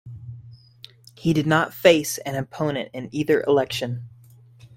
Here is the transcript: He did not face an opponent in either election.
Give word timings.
He 1.15 1.31
did 1.31 1.45
not 1.45 1.75
face 1.75 2.17
an 2.25 2.33
opponent 2.33 2.89
in 2.91 3.07
either 3.11 3.43
election. 3.43 4.09